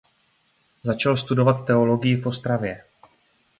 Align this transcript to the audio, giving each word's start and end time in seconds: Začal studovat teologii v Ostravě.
Začal 0.83 1.17
studovat 1.17 1.65
teologii 1.65 2.15
v 2.15 2.25
Ostravě. 2.25 2.83